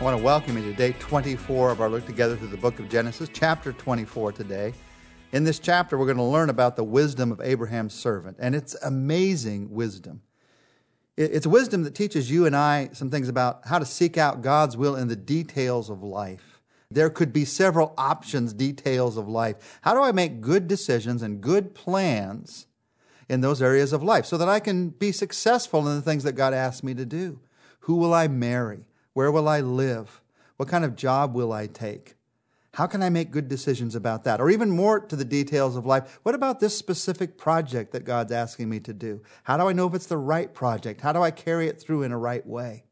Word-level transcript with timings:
I 0.00 0.02
want 0.02 0.16
to 0.16 0.24
welcome 0.24 0.56
you 0.56 0.64
to 0.64 0.72
day 0.72 0.94
24 0.98 1.72
of 1.72 1.82
our 1.82 1.90
look 1.90 2.06
together 2.06 2.34
through 2.34 2.48
the 2.48 2.56
book 2.56 2.78
of 2.78 2.88
Genesis, 2.88 3.28
chapter 3.30 3.74
24 3.74 4.32
today. 4.32 4.72
In 5.32 5.44
this 5.44 5.58
chapter, 5.58 5.98
we're 5.98 6.06
going 6.06 6.16
to 6.16 6.22
learn 6.22 6.48
about 6.48 6.74
the 6.74 6.82
wisdom 6.82 7.30
of 7.30 7.38
Abraham's 7.42 7.92
servant, 7.92 8.38
and 8.40 8.54
it's 8.54 8.74
amazing 8.82 9.70
wisdom. 9.70 10.22
It's 11.18 11.46
wisdom 11.46 11.82
that 11.82 11.94
teaches 11.94 12.30
you 12.30 12.46
and 12.46 12.56
I 12.56 12.88
some 12.94 13.10
things 13.10 13.28
about 13.28 13.66
how 13.66 13.78
to 13.78 13.84
seek 13.84 14.16
out 14.16 14.40
God's 14.40 14.74
will 14.74 14.96
in 14.96 15.08
the 15.08 15.16
details 15.16 15.90
of 15.90 16.02
life. 16.02 16.62
There 16.90 17.10
could 17.10 17.30
be 17.30 17.44
several 17.44 17.92
options, 17.98 18.54
details 18.54 19.18
of 19.18 19.28
life. 19.28 19.78
How 19.82 19.92
do 19.92 20.00
I 20.00 20.12
make 20.12 20.40
good 20.40 20.66
decisions 20.66 21.20
and 21.20 21.42
good 21.42 21.74
plans 21.74 22.68
in 23.28 23.42
those 23.42 23.60
areas 23.60 23.92
of 23.92 24.02
life 24.02 24.24
so 24.24 24.38
that 24.38 24.48
I 24.48 24.60
can 24.60 24.88
be 24.88 25.12
successful 25.12 25.86
in 25.86 25.94
the 25.94 26.00
things 26.00 26.24
that 26.24 26.36
God 26.36 26.54
asks 26.54 26.82
me 26.82 26.94
to 26.94 27.04
do? 27.04 27.38
Who 27.80 27.96
will 27.96 28.14
I 28.14 28.28
marry? 28.28 28.86
Where 29.20 29.30
will 29.30 29.48
I 29.48 29.60
live? 29.60 30.22
What 30.56 30.70
kind 30.70 30.82
of 30.82 30.96
job 30.96 31.34
will 31.34 31.52
I 31.52 31.66
take? 31.66 32.14
How 32.72 32.86
can 32.86 33.02
I 33.02 33.10
make 33.10 33.30
good 33.30 33.48
decisions 33.50 33.94
about 33.94 34.24
that? 34.24 34.40
Or 34.40 34.48
even 34.48 34.70
more 34.70 34.98
to 34.98 35.14
the 35.14 35.26
details 35.26 35.76
of 35.76 35.84
life, 35.84 36.20
what 36.22 36.34
about 36.34 36.58
this 36.58 36.74
specific 36.74 37.36
project 37.36 37.92
that 37.92 38.06
God's 38.06 38.32
asking 38.32 38.70
me 38.70 38.80
to 38.80 38.94
do? 38.94 39.20
How 39.42 39.58
do 39.58 39.68
I 39.68 39.74
know 39.74 39.86
if 39.86 39.92
it's 39.92 40.06
the 40.06 40.16
right 40.16 40.54
project? 40.54 41.02
How 41.02 41.12
do 41.12 41.20
I 41.20 41.32
carry 41.32 41.68
it 41.68 41.78
through 41.78 42.04
in 42.04 42.12
a 42.12 42.16
right 42.16 42.46
way? 42.46 42.84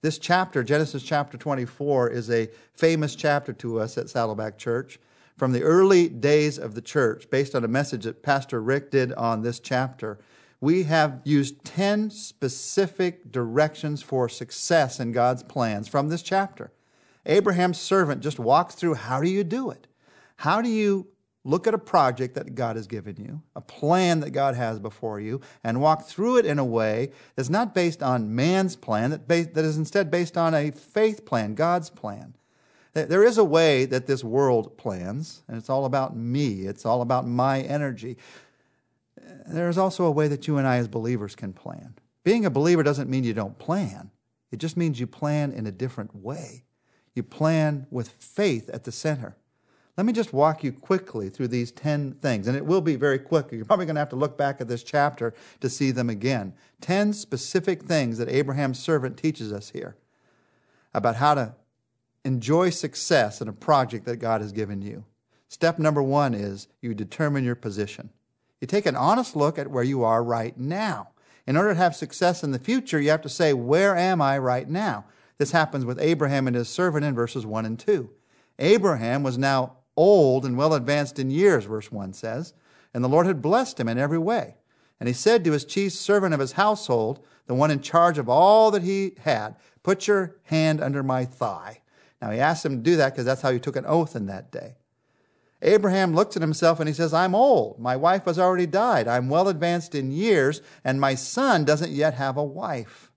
This 0.00 0.20
chapter, 0.20 0.62
Genesis 0.62 1.02
chapter 1.02 1.36
24, 1.36 2.10
is 2.10 2.30
a 2.30 2.50
famous 2.72 3.16
chapter 3.16 3.52
to 3.54 3.80
us 3.80 3.98
at 3.98 4.08
Saddleback 4.08 4.58
Church. 4.58 5.00
From 5.36 5.50
the 5.50 5.64
early 5.64 6.08
days 6.08 6.56
of 6.56 6.76
the 6.76 6.82
church, 6.82 7.30
based 7.30 7.56
on 7.56 7.64
a 7.64 7.68
message 7.68 8.04
that 8.04 8.22
Pastor 8.22 8.62
Rick 8.62 8.92
did 8.92 9.12
on 9.14 9.42
this 9.42 9.58
chapter, 9.58 10.20
we 10.60 10.84
have 10.84 11.20
used 11.24 11.64
10 11.64 12.10
specific 12.10 13.30
directions 13.30 14.02
for 14.02 14.28
success 14.28 14.98
in 14.98 15.12
God's 15.12 15.42
plans 15.42 15.88
from 15.88 16.08
this 16.08 16.22
chapter. 16.22 16.72
Abraham's 17.26 17.78
servant 17.78 18.20
just 18.22 18.38
walks 18.38 18.74
through 18.74 18.94
how 18.94 19.20
do 19.20 19.28
you 19.28 19.44
do 19.44 19.70
it? 19.70 19.86
How 20.36 20.62
do 20.62 20.68
you 20.68 21.06
look 21.44 21.66
at 21.66 21.74
a 21.74 21.78
project 21.78 22.34
that 22.34 22.54
God 22.54 22.76
has 22.76 22.86
given 22.86 23.16
you, 23.16 23.42
a 23.54 23.60
plan 23.60 24.20
that 24.20 24.30
God 24.30 24.54
has 24.54 24.78
before 24.78 25.20
you, 25.20 25.40
and 25.62 25.80
walk 25.80 26.04
through 26.06 26.38
it 26.38 26.46
in 26.46 26.58
a 26.58 26.64
way 26.64 27.12
that's 27.36 27.48
not 27.48 27.74
based 27.74 28.02
on 28.02 28.34
man's 28.34 28.76
plan, 28.76 29.10
that, 29.10 29.28
based, 29.28 29.54
that 29.54 29.64
is 29.64 29.78
instead 29.78 30.10
based 30.10 30.36
on 30.36 30.54
a 30.54 30.70
faith 30.70 31.24
plan, 31.24 31.54
God's 31.54 31.90
plan. 31.90 32.34
There 32.92 33.22
is 33.22 33.38
a 33.38 33.44
way 33.44 33.84
that 33.84 34.06
this 34.06 34.24
world 34.24 34.76
plans, 34.76 35.42
and 35.46 35.56
it's 35.56 35.70
all 35.70 35.84
about 35.84 36.16
me, 36.16 36.62
it's 36.62 36.84
all 36.84 37.00
about 37.00 37.26
my 37.26 37.60
energy. 37.60 38.16
There's 39.48 39.78
also 39.78 40.04
a 40.04 40.10
way 40.10 40.28
that 40.28 40.46
you 40.46 40.58
and 40.58 40.66
I 40.66 40.76
as 40.76 40.88
believers 40.88 41.34
can 41.34 41.52
plan. 41.52 41.94
Being 42.24 42.44
a 42.44 42.50
believer 42.50 42.82
doesn't 42.82 43.08
mean 43.08 43.24
you 43.24 43.34
don't 43.34 43.58
plan, 43.58 44.10
it 44.50 44.58
just 44.58 44.76
means 44.76 45.00
you 45.00 45.06
plan 45.06 45.52
in 45.52 45.66
a 45.66 45.72
different 45.72 46.14
way. 46.14 46.64
You 47.14 47.22
plan 47.22 47.86
with 47.90 48.10
faith 48.10 48.70
at 48.70 48.84
the 48.84 48.92
center. 48.92 49.36
Let 49.96 50.06
me 50.06 50.12
just 50.12 50.32
walk 50.32 50.62
you 50.62 50.70
quickly 50.70 51.28
through 51.28 51.48
these 51.48 51.72
10 51.72 52.12
things, 52.22 52.46
and 52.46 52.56
it 52.56 52.64
will 52.64 52.80
be 52.80 52.94
very 52.94 53.18
quick. 53.18 53.48
You're 53.50 53.64
probably 53.64 53.86
going 53.86 53.96
to 53.96 54.00
have 54.00 54.10
to 54.10 54.16
look 54.16 54.38
back 54.38 54.60
at 54.60 54.68
this 54.68 54.84
chapter 54.84 55.34
to 55.60 55.68
see 55.68 55.90
them 55.90 56.08
again. 56.08 56.54
10 56.82 57.12
specific 57.12 57.82
things 57.82 58.16
that 58.18 58.28
Abraham's 58.28 58.78
servant 58.78 59.16
teaches 59.16 59.52
us 59.52 59.70
here 59.70 59.96
about 60.94 61.16
how 61.16 61.34
to 61.34 61.54
enjoy 62.24 62.70
success 62.70 63.40
in 63.40 63.48
a 63.48 63.52
project 63.52 64.04
that 64.04 64.18
God 64.18 64.40
has 64.40 64.52
given 64.52 64.82
you. 64.82 65.04
Step 65.48 65.80
number 65.80 66.02
one 66.02 66.34
is 66.34 66.68
you 66.80 66.94
determine 66.94 67.42
your 67.42 67.56
position. 67.56 68.10
You 68.60 68.66
take 68.66 68.86
an 68.86 68.96
honest 68.96 69.36
look 69.36 69.58
at 69.58 69.70
where 69.70 69.84
you 69.84 70.02
are 70.04 70.22
right 70.22 70.56
now. 70.58 71.10
In 71.46 71.56
order 71.56 71.70
to 71.70 71.78
have 71.78 71.96
success 71.96 72.42
in 72.42 72.50
the 72.50 72.58
future, 72.58 73.00
you 73.00 73.10
have 73.10 73.22
to 73.22 73.28
say, 73.28 73.52
Where 73.52 73.96
am 73.96 74.20
I 74.20 74.38
right 74.38 74.68
now? 74.68 75.04
This 75.38 75.52
happens 75.52 75.84
with 75.84 76.00
Abraham 76.00 76.46
and 76.46 76.56
his 76.56 76.68
servant 76.68 77.04
in 77.04 77.14
verses 77.14 77.46
1 77.46 77.64
and 77.64 77.78
2. 77.78 78.10
Abraham 78.58 79.22
was 79.22 79.38
now 79.38 79.76
old 79.96 80.44
and 80.44 80.56
well 80.56 80.74
advanced 80.74 81.18
in 81.18 81.30
years, 81.30 81.64
verse 81.64 81.90
1 81.90 82.12
says, 82.12 82.54
and 82.94 83.04
the 83.04 83.08
Lord 83.08 83.26
had 83.26 83.42
blessed 83.42 83.78
him 83.78 83.88
in 83.88 83.98
every 83.98 84.18
way. 84.18 84.56
And 84.98 85.08
he 85.08 85.12
said 85.12 85.44
to 85.44 85.52
his 85.52 85.64
chief 85.64 85.92
servant 85.92 86.34
of 86.34 86.40
his 86.40 86.52
household, 86.52 87.24
the 87.46 87.54
one 87.54 87.70
in 87.70 87.80
charge 87.80 88.18
of 88.18 88.28
all 88.28 88.70
that 88.70 88.82
he 88.82 89.12
had, 89.20 89.56
Put 89.82 90.06
your 90.06 90.36
hand 90.44 90.80
under 90.80 91.02
my 91.02 91.24
thigh. 91.24 91.80
Now 92.20 92.30
he 92.30 92.40
asked 92.40 92.64
him 92.64 92.76
to 92.76 92.82
do 92.82 92.96
that 92.96 93.12
because 93.12 93.24
that's 93.24 93.42
how 93.42 93.52
he 93.52 93.60
took 93.60 93.76
an 93.76 93.86
oath 93.86 94.16
in 94.16 94.26
that 94.26 94.50
day. 94.50 94.76
Abraham 95.60 96.14
looks 96.14 96.36
at 96.36 96.42
himself 96.42 96.78
and 96.78 96.88
he 96.88 96.94
says, 96.94 97.12
I'm 97.12 97.34
old. 97.34 97.80
My 97.80 97.96
wife 97.96 98.26
has 98.26 98.38
already 98.38 98.66
died. 98.66 99.08
I'm 99.08 99.28
well 99.28 99.48
advanced 99.48 99.94
in 99.94 100.12
years, 100.12 100.62
and 100.84 101.00
my 101.00 101.14
son 101.14 101.64
doesn't 101.64 101.90
yet 101.90 102.14
have 102.14 102.36
a 102.36 102.44
wife. 102.44 103.10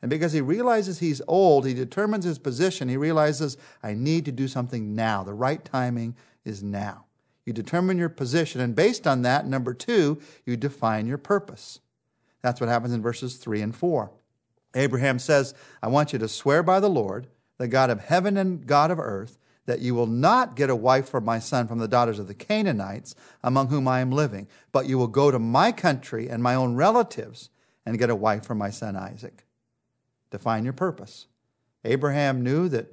And 0.00 0.10
because 0.10 0.32
he 0.32 0.40
realizes 0.40 0.98
he's 0.98 1.22
old, 1.28 1.66
he 1.66 1.74
determines 1.74 2.24
his 2.24 2.38
position. 2.38 2.88
He 2.88 2.96
realizes, 2.96 3.56
I 3.82 3.94
need 3.94 4.24
to 4.26 4.32
do 4.32 4.48
something 4.48 4.94
now. 4.94 5.24
The 5.24 5.34
right 5.34 5.64
timing 5.64 6.16
is 6.44 6.62
now. 6.62 7.06
You 7.44 7.52
determine 7.52 7.98
your 7.98 8.08
position, 8.08 8.60
and 8.60 8.74
based 8.74 9.06
on 9.06 9.22
that, 9.22 9.46
number 9.46 9.74
two, 9.74 10.20
you 10.46 10.56
define 10.56 11.06
your 11.06 11.18
purpose. 11.18 11.80
That's 12.40 12.60
what 12.60 12.68
happens 12.70 12.94
in 12.94 13.02
verses 13.02 13.36
three 13.36 13.60
and 13.60 13.74
four. 13.74 14.10
Abraham 14.74 15.18
says, 15.18 15.54
I 15.82 15.88
want 15.88 16.12
you 16.12 16.18
to 16.18 16.28
swear 16.28 16.62
by 16.62 16.80
the 16.80 16.90
Lord, 16.90 17.26
the 17.58 17.68
God 17.68 17.90
of 17.90 18.00
heaven 18.00 18.36
and 18.36 18.66
God 18.66 18.90
of 18.90 18.98
earth, 18.98 19.38
that 19.66 19.80
you 19.80 19.94
will 19.94 20.06
not 20.06 20.56
get 20.56 20.70
a 20.70 20.76
wife 20.76 21.08
for 21.08 21.20
my 21.20 21.38
son 21.38 21.66
from 21.66 21.78
the 21.78 21.88
daughters 21.88 22.18
of 22.18 22.28
the 22.28 22.34
Canaanites 22.34 23.14
among 23.42 23.68
whom 23.68 23.88
I 23.88 24.00
am 24.00 24.10
living, 24.10 24.46
but 24.72 24.86
you 24.86 24.98
will 24.98 25.08
go 25.08 25.30
to 25.30 25.38
my 25.38 25.72
country 25.72 26.28
and 26.28 26.42
my 26.42 26.54
own 26.54 26.74
relatives 26.74 27.50
and 27.86 27.98
get 27.98 28.10
a 28.10 28.16
wife 28.16 28.44
for 28.44 28.54
my 28.54 28.70
son 28.70 28.96
Isaac 28.96 29.44
define 30.34 30.64
your 30.64 30.72
purpose. 30.72 31.26
Abraham 31.84 32.42
knew 32.42 32.68
that 32.68 32.88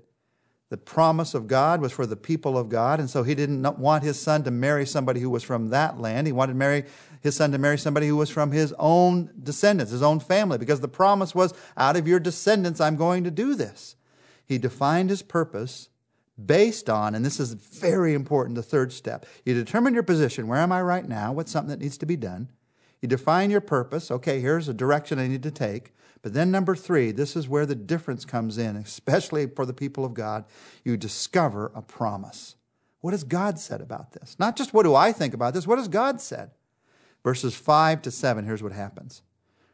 the 0.69 0.77
promise 0.77 1.33
of 1.33 1.47
God 1.47 1.81
was 1.81 1.91
for 1.91 2.05
the 2.05 2.15
people 2.15 2.55
of 2.55 2.69
God, 2.69 2.99
and 2.99 3.09
so 3.09 3.23
he 3.23 3.33
didn't 3.33 3.63
want 3.79 4.03
his 4.03 4.19
son 4.19 4.43
to 4.43 4.51
marry 4.51 4.85
somebody 4.85 5.19
who 5.19 5.29
was 5.29 5.43
from 5.43 5.69
that 5.69 5.99
land. 5.99 6.27
He 6.27 6.33
wanted 6.33 6.55
marry 6.55 6.85
his 7.19 7.35
son 7.35 7.51
to 7.51 7.57
marry 7.57 7.79
somebody 7.79 8.07
who 8.07 8.15
was 8.15 8.29
from 8.29 8.51
his 8.51 8.75
own 8.77 9.31
descendants, 9.41 9.91
his 9.91 10.03
own 10.03 10.19
family, 10.19 10.59
because 10.59 10.81
the 10.81 10.87
promise 10.87 11.33
was, 11.33 11.51
out 11.75 11.97
of 11.97 12.07
your 12.07 12.19
descendants, 12.19 12.79
I'm 12.79 12.95
going 12.95 13.23
to 13.23 13.31
do 13.31 13.55
this. 13.55 13.95
He 14.45 14.59
defined 14.59 15.09
his 15.09 15.23
purpose 15.23 15.89
based 16.43 16.89
on, 16.89 17.15
and 17.15 17.25
this 17.25 17.39
is 17.39 17.53
very 17.53 18.13
important, 18.13 18.55
the 18.55 18.63
third 18.63 18.91
step. 18.93 19.25
You 19.45 19.53
determine 19.53 19.93
your 19.93 20.03
position. 20.03 20.47
Where 20.47 20.59
am 20.59 20.71
I 20.71 20.81
right 20.81 21.07
now? 21.07 21.31
What's 21.31 21.51
something 21.51 21.69
that 21.69 21.83
needs 21.83 21.97
to 21.99 22.05
be 22.05 22.15
done? 22.15 22.49
You 23.01 23.07
define 23.07 23.49
your 23.49 23.61
purpose. 23.61 24.11
Okay, 24.11 24.39
here's 24.39 24.67
a 24.67 24.73
direction 24.73 25.19
I 25.19 25.27
need 25.27 25.43
to 25.43 25.51
take. 25.51 25.93
But 26.21 26.33
then, 26.33 26.51
number 26.51 26.75
three, 26.75 27.11
this 27.11 27.35
is 27.35 27.49
where 27.49 27.65
the 27.65 27.75
difference 27.75 28.25
comes 28.25 28.57
in, 28.57 28.75
especially 28.75 29.47
for 29.47 29.65
the 29.65 29.73
people 29.73 30.05
of 30.05 30.13
God. 30.13 30.45
You 30.83 30.97
discover 30.97 31.71
a 31.73 31.81
promise. 31.81 32.55
What 32.99 33.13
has 33.13 33.23
God 33.23 33.59
said 33.59 33.81
about 33.81 34.11
this? 34.11 34.35
Not 34.37 34.55
just 34.55 34.73
what 34.73 34.83
do 34.83 34.93
I 34.93 35.11
think 35.11 35.33
about 35.33 35.55
this, 35.55 35.65
what 35.65 35.79
has 35.79 35.87
God 35.87 36.21
said? 36.21 36.51
Verses 37.23 37.55
5 37.55 38.03
to 38.03 38.11
7, 38.11 38.45
here's 38.45 38.63
what 38.63 38.71
happens. 38.71 39.23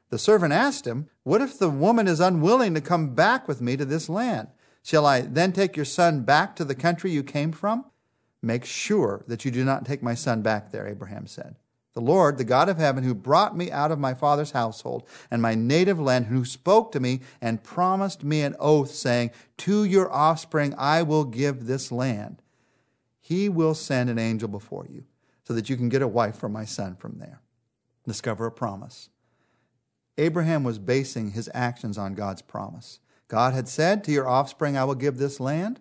The 0.09 0.17
servant 0.17 0.53
asked 0.53 0.87
him, 0.87 1.09
What 1.23 1.41
if 1.41 1.59
the 1.59 1.69
woman 1.69 2.07
is 2.07 2.21
unwilling 2.21 2.73
to 2.75 2.81
come 2.81 3.13
back 3.13 3.47
with 3.47 3.59
me 3.59 3.75
to 3.75 3.83
this 3.83 4.07
land? 4.07 4.47
Shall 4.87 5.05
I 5.05 5.19
then 5.19 5.51
take 5.51 5.75
your 5.75 5.83
son 5.83 6.21
back 6.21 6.55
to 6.55 6.63
the 6.63 6.73
country 6.73 7.11
you 7.11 7.21
came 7.21 7.51
from? 7.51 7.83
Make 8.41 8.63
sure 8.63 9.25
that 9.27 9.43
you 9.43 9.51
do 9.51 9.65
not 9.65 9.85
take 9.85 10.01
my 10.01 10.13
son 10.13 10.41
back 10.41 10.71
there, 10.71 10.87
Abraham 10.87 11.27
said. 11.27 11.57
The 11.93 11.99
Lord, 11.99 12.37
the 12.37 12.45
God 12.45 12.69
of 12.69 12.77
heaven, 12.77 13.03
who 13.03 13.13
brought 13.13 13.57
me 13.57 13.69
out 13.69 13.91
of 13.91 13.99
my 13.99 14.13
father's 14.13 14.51
household 14.51 15.05
and 15.29 15.41
my 15.41 15.55
native 15.55 15.99
land, 15.99 16.27
who 16.27 16.45
spoke 16.45 16.93
to 16.93 17.01
me 17.01 17.19
and 17.41 17.61
promised 17.61 18.23
me 18.23 18.43
an 18.43 18.55
oath, 18.61 18.91
saying, 18.91 19.31
To 19.57 19.83
your 19.83 20.09
offspring 20.09 20.73
I 20.77 21.03
will 21.03 21.25
give 21.25 21.65
this 21.65 21.91
land. 21.91 22.41
He 23.19 23.49
will 23.49 23.75
send 23.75 24.09
an 24.09 24.17
angel 24.17 24.47
before 24.47 24.87
you 24.89 25.03
so 25.43 25.53
that 25.53 25.69
you 25.69 25.75
can 25.75 25.89
get 25.89 26.01
a 26.01 26.07
wife 26.07 26.37
for 26.37 26.47
my 26.47 26.63
son 26.63 26.95
from 26.95 27.19
there. 27.19 27.41
Discover 28.05 28.45
a 28.45 28.51
promise. 28.53 29.09
Abraham 30.17 30.63
was 30.63 30.79
basing 30.79 31.31
his 31.31 31.49
actions 31.53 31.97
on 31.97 32.15
God's 32.15 32.41
promise. 32.41 33.01
God 33.27 33.53
had 33.53 33.67
said, 33.67 34.03
To 34.03 34.11
your 34.11 34.27
offspring 34.27 34.77
I 34.77 34.83
will 34.83 34.95
give 34.95 35.17
this 35.17 35.39
land. 35.39 35.79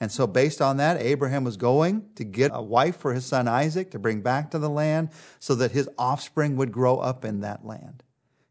And 0.00 0.10
so, 0.10 0.26
based 0.26 0.60
on 0.60 0.76
that, 0.78 1.00
Abraham 1.00 1.44
was 1.44 1.56
going 1.56 2.08
to 2.16 2.24
get 2.24 2.50
a 2.52 2.62
wife 2.62 2.96
for 2.96 3.14
his 3.14 3.24
son 3.24 3.48
Isaac 3.48 3.90
to 3.92 3.98
bring 3.98 4.20
back 4.20 4.50
to 4.50 4.58
the 4.58 4.68
land 4.68 5.10
so 5.38 5.54
that 5.54 5.72
his 5.72 5.88
offspring 5.96 6.56
would 6.56 6.72
grow 6.72 6.98
up 6.98 7.24
in 7.24 7.40
that 7.40 7.64
land. 7.64 8.02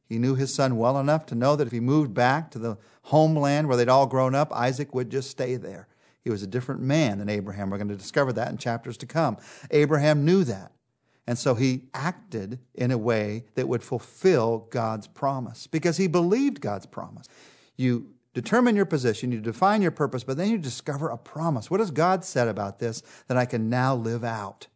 He 0.08 0.20
knew 0.20 0.36
his 0.36 0.54
son 0.54 0.78
well 0.78 1.00
enough 1.00 1.26
to 1.28 1.36
know 1.36 1.56
that 1.56 1.68
if 1.68 1.74
he 1.74 1.80
moved 1.80 2.14
back 2.14 2.52
to 2.52 2.60
the 2.60 2.78
homeland 3.04 3.68
where 3.68 3.78
they'd 3.78 3.90
all 3.90 4.08
grown 4.08 4.36
up, 4.36 4.54
Isaac 4.54 4.94
would 4.94 5.10
just 5.10 5.30
stay 5.30 5.56
there. 5.56 5.88
He 6.24 6.30
was 6.30 6.44
a 6.44 6.48
different 6.48 6.82
man 6.82 7.18
than 7.18 7.30
Abraham. 7.30 7.70
We're 7.70 7.78
going 7.78 7.90
to 7.90 7.96
discover 7.96 8.32
that 8.34 8.50
in 8.50 8.58
chapters 8.58 8.98
to 8.98 9.06
come. 9.06 9.38
Abraham 9.72 10.24
knew 10.24 10.44
that. 10.46 10.72
And 11.28 11.38
so 11.38 11.56
he 11.56 11.84
acted 11.94 12.60
in 12.74 12.92
a 12.92 12.98
way 12.98 13.46
that 13.56 13.68
would 13.68 13.84
fulfill 13.84 14.68
God's 14.72 15.08
promise 15.08 15.68
because 15.68 15.98
he 15.98 16.08
believed 16.08 16.62
God's 16.62 16.86
promise. 16.86 17.28
You 17.78 18.13
determine 18.34 18.76
your 18.76 18.86
position, 18.86 19.32
you 19.32 19.40
define 19.40 19.82
your 19.82 19.92
purpose, 19.92 20.24
but 20.24 20.38
then 20.38 20.50
you 20.50 20.58
discover 20.58 21.10
a 21.10 21.18
promise. 21.18 21.70
What 21.70 21.80
has 21.80 21.92
God 21.92 22.24
said 22.26 22.48
about 22.48 22.80
this 22.80 23.04
that 23.28 23.38
I 23.38 23.46
can 23.46 23.70
now 23.70 23.96
live 23.96 24.24
out? 24.24 24.68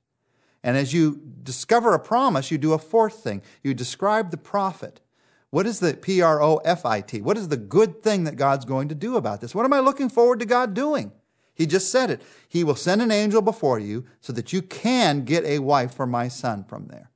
And 0.63 0.75
as 0.75 0.94
you 0.94 1.21
discover 1.44 1.94
a 1.94 2.00
promise, 2.00 2.51
you 2.51 2.57
do 2.57 2.74
a 2.74 2.80
fourth 2.80 3.24
thing. 3.24 3.42
You 3.63 3.74
describe 3.74 4.31
the 4.31 4.38
profit. 4.38 5.01
What 5.50 5.65
is 5.65 5.80
the 5.80 5.94
P 5.94 6.21
R 6.21 6.42
O 6.42 6.57
F 6.57 6.86
I 6.86 7.00
T? 7.01 7.21
What 7.21 7.38
is 7.38 7.48
the 7.48 7.57
good 7.57 8.04
thing 8.04 8.25
that 8.25 8.36
God's 8.36 8.65
going 8.65 8.89
to 8.89 8.95
do 8.95 9.15
about 9.15 9.39
this? 9.39 9.56
What 9.56 9.65
am 9.65 9.74
I 9.74 9.80
looking 9.80 10.10
forward 10.10 10.39
to 10.39 10.45
God 10.45 10.74
doing? 10.74 11.13
He 11.56 11.65
just 11.65 11.89
said 11.92 12.12
it. 12.12 12.21
He 12.50 12.63
will 12.63 12.75
send 12.75 13.01
an 13.01 13.12
angel 13.12 13.42
before 13.42 13.80
you 13.80 14.06
so 14.19 14.33
that 14.33 14.51
you 14.53 14.62
can 14.62 15.24
get 15.24 15.45
a 15.45 15.60
wife 15.60 15.94
for 15.94 16.06
my 16.06 16.27
son 16.27 16.63
from 16.63 16.88
there. 16.88 17.10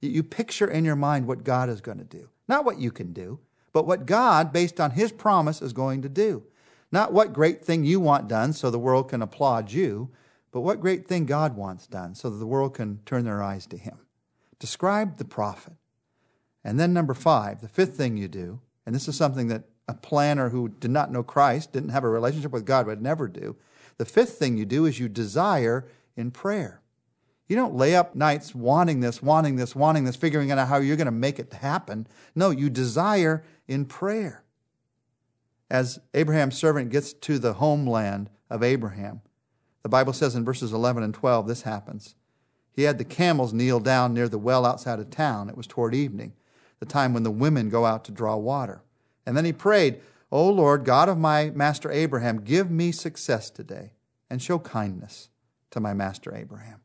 You 0.00 0.22
picture 0.22 0.70
in 0.70 0.84
your 0.84 0.96
mind 0.96 1.26
what 1.26 1.44
God 1.44 1.68
is 1.68 1.80
going 1.80 1.98
to 1.98 2.04
do. 2.04 2.28
Not 2.46 2.64
what 2.64 2.78
you 2.78 2.90
can 2.90 3.12
do, 3.12 3.40
but 3.74 3.86
what 3.86 4.06
God, 4.06 4.52
based 4.52 4.80
on 4.80 4.92
his 4.92 5.12
promise, 5.12 5.60
is 5.60 5.74
going 5.74 6.00
to 6.02 6.08
do. 6.08 6.44
Not 6.92 7.12
what 7.12 7.32
great 7.32 7.64
thing 7.64 7.84
you 7.84 7.98
want 7.98 8.28
done 8.28 8.52
so 8.52 8.70
the 8.70 8.78
world 8.78 9.08
can 9.10 9.20
applaud 9.20 9.72
you, 9.72 10.10
but 10.52 10.60
what 10.60 10.80
great 10.80 11.08
thing 11.08 11.26
God 11.26 11.56
wants 11.56 11.88
done 11.88 12.14
so 12.14 12.30
that 12.30 12.36
the 12.36 12.46
world 12.46 12.74
can 12.74 13.00
turn 13.04 13.24
their 13.24 13.42
eyes 13.42 13.66
to 13.66 13.76
him. 13.76 13.98
Describe 14.60 15.16
the 15.16 15.24
profit. 15.24 15.74
And 16.62 16.78
then, 16.78 16.92
number 16.92 17.14
five, 17.14 17.60
the 17.60 17.68
fifth 17.68 17.96
thing 17.96 18.16
you 18.16 18.28
do, 18.28 18.60
and 18.86 18.94
this 18.94 19.08
is 19.08 19.16
something 19.16 19.48
that 19.48 19.64
a 19.88 19.94
planner 19.94 20.50
who 20.50 20.68
did 20.68 20.92
not 20.92 21.10
know 21.10 21.24
Christ, 21.24 21.72
didn't 21.72 21.90
have 21.90 22.04
a 22.04 22.08
relationship 22.08 22.52
with 22.52 22.64
God, 22.64 22.86
would 22.86 23.02
never 23.02 23.26
do. 23.26 23.56
The 23.98 24.04
fifth 24.04 24.38
thing 24.38 24.56
you 24.56 24.64
do 24.64 24.86
is 24.86 25.00
you 25.00 25.08
desire 25.08 25.86
in 26.16 26.30
prayer. 26.30 26.80
You 27.46 27.56
don't 27.56 27.74
lay 27.74 27.94
up 27.94 28.14
nights 28.14 28.54
wanting 28.54 29.00
this, 29.00 29.22
wanting 29.22 29.56
this, 29.56 29.76
wanting 29.76 30.04
this, 30.04 30.16
figuring 30.16 30.50
out 30.50 30.66
how 30.66 30.78
you're 30.78 30.96
going 30.96 31.06
to 31.06 31.12
make 31.12 31.38
it 31.38 31.52
happen. 31.52 32.06
No, 32.34 32.50
you 32.50 32.70
desire 32.70 33.44
in 33.68 33.84
prayer. 33.84 34.42
As 35.70 35.98
Abraham's 36.14 36.56
servant 36.56 36.90
gets 36.90 37.12
to 37.12 37.38
the 37.38 37.54
homeland 37.54 38.30
of 38.48 38.62
Abraham, 38.62 39.20
the 39.82 39.88
Bible 39.88 40.12
says 40.12 40.34
in 40.34 40.44
verses 40.44 40.72
11 40.72 41.02
and 41.02 41.12
12 41.12 41.46
this 41.46 41.62
happens. 41.62 42.14
He 42.72 42.84
had 42.84 42.98
the 42.98 43.04
camels 43.04 43.52
kneel 43.52 43.80
down 43.80 44.14
near 44.14 44.28
the 44.28 44.38
well 44.38 44.64
outside 44.64 44.98
of 44.98 45.10
town. 45.10 45.48
It 45.48 45.56
was 45.56 45.66
toward 45.66 45.94
evening, 45.94 46.32
the 46.80 46.86
time 46.86 47.12
when 47.12 47.22
the 47.22 47.30
women 47.30 47.68
go 47.68 47.84
out 47.84 48.04
to 48.06 48.12
draw 48.12 48.36
water. 48.36 48.82
And 49.26 49.36
then 49.36 49.44
he 49.44 49.52
prayed, 49.52 50.00
O 50.32 50.50
Lord, 50.50 50.84
God 50.84 51.08
of 51.08 51.18
my 51.18 51.50
master 51.50 51.92
Abraham, 51.92 52.40
give 52.40 52.70
me 52.70 52.90
success 52.90 53.50
today 53.50 53.92
and 54.30 54.42
show 54.42 54.58
kindness 54.58 55.28
to 55.70 55.80
my 55.80 55.94
master 55.94 56.34
Abraham. 56.34 56.80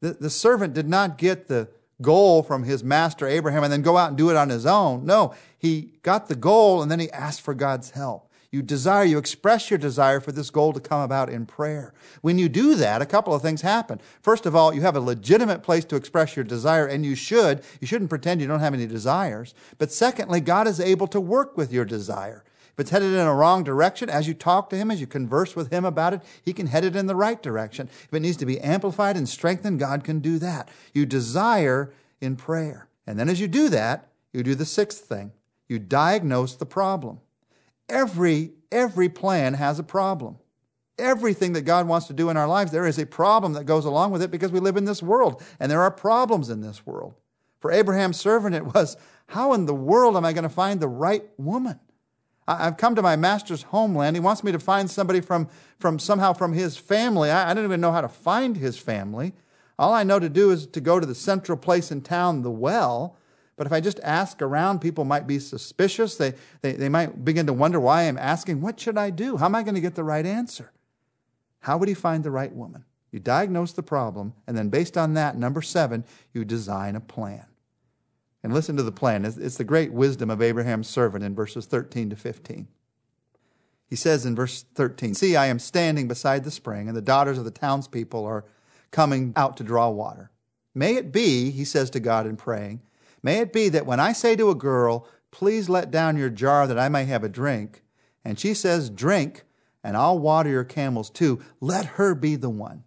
The, 0.00 0.12
the 0.12 0.30
servant 0.30 0.74
did 0.74 0.88
not 0.88 1.18
get 1.18 1.48
the 1.48 1.68
goal 2.02 2.42
from 2.42 2.64
his 2.64 2.84
master 2.84 3.26
Abraham 3.26 3.64
and 3.64 3.72
then 3.72 3.82
go 3.82 3.96
out 3.96 4.08
and 4.08 4.18
do 4.18 4.30
it 4.30 4.36
on 4.36 4.48
his 4.48 4.66
own. 4.66 5.06
No, 5.06 5.34
he 5.58 5.92
got 6.02 6.28
the 6.28 6.34
goal 6.34 6.82
and 6.82 6.90
then 6.90 7.00
he 7.00 7.10
asked 7.10 7.40
for 7.40 7.54
God's 7.54 7.90
help. 7.90 8.26
You 8.50 8.62
desire, 8.62 9.04
you 9.04 9.18
express 9.18 9.70
your 9.70 9.78
desire 9.78 10.20
for 10.20 10.32
this 10.32 10.50
goal 10.50 10.72
to 10.72 10.80
come 10.80 11.02
about 11.02 11.28
in 11.28 11.46
prayer. 11.46 11.92
When 12.22 12.38
you 12.38 12.48
do 12.48 12.74
that, 12.76 13.02
a 13.02 13.06
couple 13.06 13.34
of 13.34 13.42
things 13.42 13.60
happen. 13.60 14.00
First 14.22 14.46
of 14.46 14.54
all, 14.54 14.72
you 14.72 14.80
have 14.82 14.96
a 14.96 15.00
legitimate 15.00 15.62
place 15.62 15.84
to 15.86 15.96
express 15.96 16.36
your 16.36 16.44
desire, 16.44 16.86
and 16.86 17.04
you 17.04 17.14
should. 17.14 17.62
You 17.80 17.86
shouldn't 17.86 18.08
pretend 18.08 18.40
you 18.40 18.46
don't 18.46 18.60
have 18.60 18.72
any 18.72 18.86
desires. 18.86 19.52
But 19.78 19.92
secondly, 19.92 20.40
God 20.40 20.68
is 20.68 20.80
able 20.80 21.08
to 21.08 21.20
work 21.20 21.56
with 21.56 21.72
your 21.72 21.84
desire. 21.84 22.44
If 22.76 22.80
it's 22.80 22.90
headed 22.90 23.14
in 23.14 23.26
a 23.26 23.34
wrong 23.34 23.64
direction, 23.64 24.10
as 24.10 24.28
you 24.28 24.34
talk 24.34 24.68
to 24.68 24.76
Him, 24.76 24.90
as 24.90 25.00
you 25.00 25.06
converse 25.06 25.56
with 25.56 25.72
Him 25.72 25.86
about 25.86 26.12
it, 26.12 26.20
He 26.42 26.52
can 26.52 26.66
head 26.66 26.84
it 26.84 26.94
in 26.94 27.06
the 27.06 27.16
right 27.16 27.42
direction. 27.42 27.88
If 28.04 28.12
it 28.12 28.20
needs 28.20 28.36
to 28.36 28.44
be 28.44 28.60
amplified 28.60 29.16
and 29.16 29.26
strengthened, 29.26 29.78
God 29.78 30.04
can 30.04 30.20
do 30.20 30.38
that. 30.40 30.68
You 30.92 31.06
desire 31.06 31.94
in 32.20 32.36
prayer. 32.36 32.88
And 33.06 33.18
then 33.18 33.30
as 33.30 33.40
you 33.40 33.48
do 33.48 33.70
that, 33.70 34.08
you 34.34 34.42
do 34.42 34.54
the 34.54 34.66
sixth 34.66 35.06
thing 35.06 35.32
you 35.68 35.78
diagnose 35.78 36.54
the 36.54 36.66
problem. 36.66 37.18
Every, 37.88 38.52
every 38.70 39.08
plan 39.08 39.54
has 39.54 39.78
a 39.78 39.82
problem. 39.82 40.36
Everything 40.98 41.54
that 41.54 41.62
God 41.62 41.88
wants 41.88 42.06
to 42.06 42.12
do 42.12 42.30
in 42.30 42.36
our 42.36 42.46
lives, 42.46 42.72
there 42.72 42.86
is 42.86 42.98
a 42.98 43.06
problem 43.06 43.54
that 43.54 43.64
goes 43.64 43.86
along 43.86 44.12
with 44.12 44.22
it 44.22 44.30
because 44.30 44.52
we 44.52 44.60
live 44.60 44.76
in 44.76 44.84
this 44.84 45.02
world 45.02 45.42
and 45.58 45.72
there 45.72 45.82
are 45.82 45.90
problems 45.90 46.50
in 46.50 46.60
this 46.60 46.86
world. 46.86 47.14
For 47.58 47.72
Abraham's 47.72 48.18
servant, 48.18 48.54
it 48.54 48.74
was, 48.74 48.96
how 49.28 49.54
in 49.54 49.66
the 49.66 49.74
world 49.74 50.16
am 50.16 50.24
I 50.24 50.32
going 50.32 50.44
to 50.44 50.48
find 50.48 50.78
the 50.78 50.88
right 50.88 51.24
woman? 51.36 51.80
I've 52.48 52.76
come 52.76 52.94
to 52.94 53.02
my 53.02 53.16
master's 53.16 53.62
homeland. 53.62 54.14
He 54.14 54.20
wants 54.20 54.44
me 54.44 54.52
to 54.52 54.58
find 54.58 54.88
somebody 54.90 55.20
from, 55.20 55.48
from 55.78 55.98
somehow 55.98 56.32
from 56.32 56.52
his 56.52 56.76
family. 56.76 57.30
I, 57.30 57.50
I 57.50 57.54
don't 57.54 57.64
even 57.64 57.80
know 57.80 57.92
how 57.92 58.00
to 58.00 58.08
find 58.08 58.56
his 58.56 58.78
family. 58.78 59.32
All 59.78 59.92
I 59.92 60.04
know 60.04 60.18
to 60.18 60.28
do 60.28 60.50
is 60.50 60.66
to 60.68 60.80
go 60.80 61.00
to 61.00 61.06
the 61.06 61.14
central 61.14 61.58
place 61.58 61.90
in 61.90 62.02
town, 62.02 62.42
the 62.42 62.50
well, 62.50 63.16
but 63.56 63.66
if 63.66 63.72
I 63.72 63.80
just 63.80 64.00
ask 64.02 64.42
around, 64.42 64.80
people 64.80 65.04
might 65.04 65.26
be 65.26 65.38
suspicious. 65.38 66.16
They, 66.16 66.34
they, 66.60 66.72
they 66.72 66.88
might 66.90 67.24
begin 67.24 67.46
to 67.46 67.52
wonder 67.52 67.80
why 67.80 68.02
I'm 68.02 68.18
asking, 68.18 68.60
What 68.60 68.78
should 68.78 68.98
I 68.98 69.10
do? 69.10 69.38
How 69.38 69.46
am 69.46 69.54
I 69.54 69.62
going 69.62 69.74
to 69.74 69.80
get 69.80 69.94
the 69.94 70.04
right 70.04 70.26
answer? 70.26 70.72
How 71.60 71.78
would 71.78 71.88
he 71.88 71.94
find 71.94 72.22
the 72.22 72.30
right 72.30 72.52
woman? 72.52 72.84
You 73.12 73.18
diagnose 73.18 73.72
the 73.72 73.82
problem, 73.82 74.34
and 74.46 74.56
then 74.56 74.68
based 74.68 74.98
on 74.98 75.14
that, 75.14 75.38
number 75.38 75.62
seven, 75.62 76.04
you 76.34 76.44
design 76.44 76.96
a 76.96 77.00
plan. 77.00 77.46
And 78.46 78.54
listen 78.54 78.76
to 78.76 78.84
the 78.84 78.92
plan. 78.92 79.24
It's, 79.24 79.36
it's 79.36 79.56
the 79.56 79.64
great 79.64 79.92
wisdom 79.92 80.30
of 80.30 80.40
Abraham's 80.40 80.86
servant 80.86 81.24
in 81.24 81.34
verses 81.34 81.66
13 81.66 82.10
to 82.10 82.14
15. 82.14 82.68
He 83.88 83.96
says 83.96 84.24
in 84.24 84.36
verse 84.36 84.64
13, 84.76 85.14
See, 85.14 85.34
I 85.34 85.46
am 85.46 85.58
standing 85.58 86.06
beside 86.06 86.44
the 86.44 86.52
spring, 86.52 86.86
and 86.86 86.96
the 86.96 87.02
daughters 87.02 87.38
of 87.38 87.44
the 87.44 87.50
townspeople 87.50 88.24
are 88.24 88.44
coming 88.92 89.32
out 89.34 89.56
to 89.56 89.64
draw 89.64 89.88
water. 89.88 90.30
May 90.76 90.94
it 90.94 91.10
be, 91.10 91.50
he 91.50 91.64
says 91.64 91.90
to 91.90 91.98
God 91.98 92.24
in 92.24 92.36
praying, 92.36 92.82
May 93.20 93.38
it 93.38 93.52
be 93.52 93.68
that 93.68 93.84
when 93.84 93.98
I 93.98 94.12
say 94.12 94.36
to 94.36 94.50
a 94.50 94.54
girl, 94.54 95.08
Please 95.32 95.68
let 95.68 95.90
down 95.90 96.16
your 96.16 96.30
jar 96.30 96.68
that 96.68 96.78
I 96.78 96.88
may 96.88 97.04
have 97.06 97.24
a 97.24 97.28
drink, 97.28 97.82
and 98.24 98.38
she 98.38 98.54
says, 98.54 98.90
Drink, 98.90 99.42
and 99.82 99.96
I'll 99.96 100.20
water 100.20 100.50
your 100.50 100.62
camels 100.62 101.10
too, 101.10 101.42
let 101.60 101.84
her 101.84 102.14
be 102.14 102.36
the 102.36 102.48
one 102.48 102.84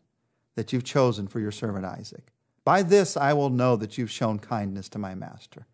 that 0.55 0.71
you've 0.71 0.85
chosen 0.85 1.27
for 1.27 1.41
your 1.41 1.51
servant 1.51 1.83
Isaac. 1.83 2.31
By 2.69 2.83
this 2.83 3.17
I 3.17 3.33
will 3.33 3.49
know 3.49 3.75
that 3.77 3.97
you've 3.97 4.11
shown 4.11 4.37
kindness 4.37 4.89
to 4.89 4.99
my 4.99 5.15
master. 5.15 5.65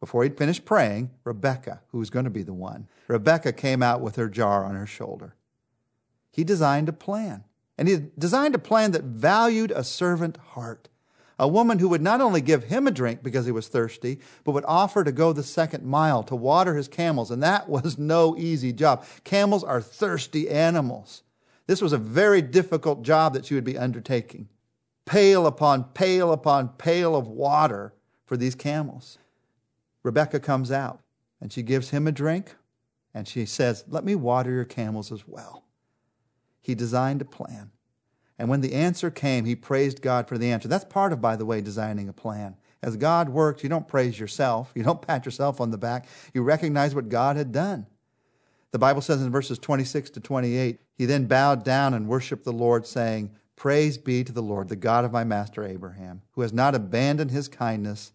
Before 0.00 0.22
he'd 0.22 0.38
finished 0.38 0.64
praying, 0.64 1.10
Rebecca, 1.22 1.82
who 1.88 1.98
was 1.98 2.08
going 2.08 2.24
to 2.24 2.30
be 2.30 2.42
the 2.42 2.54
one, 2.54 2.88
Rebecca 3.08 3.52
came 3.52 3.82
out 3.82 4.00
with 4.00 4.16
her 4.16 4.30
jar 4.30 4.64
on 4.64 4.74
her 4.74 4.86
shoulder. 4.86 5.34
He 6.32 6.44
designed 6.44 6.88
a 6.88 6.94
plan. 6.94 7.44
And 7.76 7.88
he 7.88 8.06
designed 8.18 8.54
a 8.54 8.58
plan 8.58 8.92
that 8.92 9.04
valued 9.04 9.70
a 9.70 9.84
servant 9.84 10.38
heart 10.38 10.88
a 11.38 11.46
woman 11.46 11.78
who 11.78 11.90
would 11.90 12.00
not 12.00 12.22
only 12.22 12.40
give 12.40 12.64
him 12.64 12.86
a 12.86 12.90
drink 12.90 13.22
because 13.22 13.44
he 13.44 13.52
was 13.52 13.68
thirsty, 13.68 14.18
but 14.44 14.52
would 14.52 14.64
offer 14.66 15.04
to 15.04 15.12
go 15.12 15.34
the 15.34 15.42
second 15.42 15.84
mile 15.84 16.22
to 16.22 16.34
water 16.34 16.74
his 16.74 16.88
camels. 16.88 17.30
And 17.30 17.42
that 17.42 17.68
was 17.68 17.98
no 17.98 18.34
easy 18.38 18.72
job. 18.72 19.04
Camels 19.24 19.62
are 19.62 19.82
thirsty 19.82 20.48
animals. 20.48 21.22
This 21.66 21.82
was 21.82 21.92
a 21.92 21.98
very 21.98 22.40
difficult 22.40 23.02
job 23.02 23.34
that 23.34 23.44
she 23.44 23.54
would 23.54 23.62
be 23.62 23.76
undertaking. 23.76 24.48
Pail 25.08 25.46
upon 25.46 25.84
pail 25.84 26.32
upon 26.32 26.68
pail 26.70 27.16
of 27.16 27.26
water 27.26 27.94
for 28.26 28.36
these 28.36 28.54
camels. 28.54 29.18
Rebecca 30.02 30.38
comes 30.38 30.70
out 30.70 31.00
and 31.40 31.52
she 31.52 31.62
gives 31.62 31.90
him 31.90 32.06
a 32.06 32.12
drink 32.12 32.54
and 33.14 33.26
she 33.26 33.46
says, 33.46 33.84
Let 33.88 34.04
me 34.04 34.14
water 34.14 34.50
your 34.50 34.64
camels 34.64 35.10
as 35.10 35.26
well. 35.26 35.64
He 36.60 36.74
designed 36.74 37.22
a 37.22 37.24
plan. 37.24 37.70
And 38.38 38.48
when 38.48 38.60
the 38.60 38.74
answer 38.74 39.10
came, 39.10 39.46
he 39.46 39.56
praised 39.56 40.02
God 40.02 40.28
for 40.28 40.38
the 40.38 40.52
answer. 40.52 40.68
That's 40.68 40.84
part 40.84 41.12
of, 41.12 41.20
by 41.20 41.36
the 41.36 41.46
way, 41.46 41.60
designing 41.60 42.08
a 42.08 42.12
plan. 42.12 42.56
As 42.82 42.96
God 42.96 43.30
works, 43.30 43.62
you 43.62 43.68
don't 43.68 43.88
praise 43.88 44.20
yourself. 44.20 44.70
You 44.74 44.82
don't 44.82 45.02
pat 45.06 45.24
yourself 45.24 45.60
on 45.60 45.70
the 45.70 45.78
back. 45.78 46.06
You 46.34 46.42
recognize 46.42 46.94
what 46.94 47.08
God 47.08 47.36
had 47.36 47.50
done. 47.50 47.86
The 48.70 48.78
Bible 48.78 49.00
says 49.00 49.22
in 49.22 49.32
verses 49.32 49.58
26 49.58 50.10
to 50.10 50.20
28, 50.20 50.78
he 50.94 51.06
then 51.06 51.24
bowed 51.24 51.64
down 51.64 51.94
and 51.94 52.06
worshiped 52.06 52.44
the 52.44 52.52
Lord, 52.52 52.86
saying, 52.86 53.30
Praise 53.58 53.98
be 53.98 54.22
to 54.22 54.30
the 54.30 54.40
Lord, 54.40 54.68
the 54.68 54.76
God 54.76 55.04
of 55.04 55.10
my 55.10 55.24
master 55.24 55.64
Abraham, 55.64 56.22
who 56.34 56.42
has 56.42 56.52
not 56.52 56.76
abandoned 56.76 57.32
his 57.32 57.48
kindness 57.48 58.12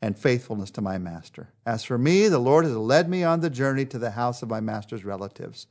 and 0.00 0.18
faithfulness 0.18 0.70
to 0.70 0.80
my 0.80 0.96
master. 0.96 1.50
As 1.66 1.84
for 1.84 1.98
me, 1.98 2.26
the 2.28 2.38
Lord 2.38 2.64
has 2.64 2.74
led 2.74 3.06
me 3.06 3.22
on 3.22 3.40
the 3.40 3.50
journey 3.50 3.84
to 3.84 3.98
the 3.98 4.12
house 4.12 4.42
of 4.42 4.48
my 4.48 4.60
master's 4.60 5.04
relatives. 5.04 5.66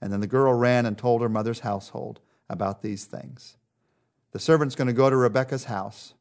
And 0.00 0.12
then 0.12 0.20
the 0.20 0.28
girl 0.28 0.52
ran 0.54 0.86
and 0.86 0.96
told 0.96 1.22
her 1.22 1.28
mother's 1.28 1.58
household 1.58 2.20
about 2.48 2.82
these 2.82 3.04
things. 3.04 3.56
The 4.30 4.38
servant's 4.38 4.76
going 4.76 4.86
to 4.86 4.92
go 4.92 5.10
to 5.10 5.16
Rebecca's 5.16 5.64
house. 5.64 6.14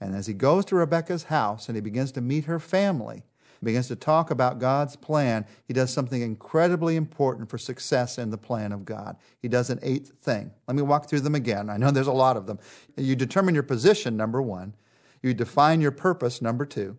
And 0.00 0.14
as 0.14 0.28
he 0.28 0.34
goes 0.34 0.64
to 0.66 0.76
Rebecca's 0.76 1.24
house 1.24 1.68
and 1.68 1.76
he 1.76 1.80
begins 1.80 2.12
to 2.12 2.20
meet 2.20 2.44
her 2.44 2.60
family, 2.60 3.24
begins 3.64 3.88
to 3.88 3.96
talk 3.96 4.30
about 4.30 4.58
God's 4.58 4.96
plan, 4.96 5.46
he 5.66 5.72
does 5.72 5.92
something 5.92 6.22
incredibly 6.22 6.96
important 6.96 7.50
for 7.50 7.58
success 7.58 8.18
in 8.18 8.30
the 8.30 8.38
plan 8.38 8.72
of 8.72 8.84
God. 8.84 9.16
He 9.40 9.48
does 9.48 9.70
an 9.70 9.78
eighth 9.82 10.12
thing. 10.22 10.50
Let 10.66 10.76
me 10.76 10.82
walk 10.82 11.08
through 11.08 11.20
them 11.20 11.34
again. 11.34 11.68
I 11.70 11.76
know 11.76 11.90
there's 11.90 12.06
a 12.06 12.12
lot 12.12 12.36
of 12.36 12.46
them. 12.46 12.58
You 12.96 13.16
determine 13.16 13.54
your 13.54 13.64
position, 13.64 14.16
number 14.16 14.40
one. 14.40 14.74
You 15.22 15.34
define 15.34 15.80
your 15.80 15.90
purpose, 15.90 16.40
number 16.40 16.64
two. 16.64 16.96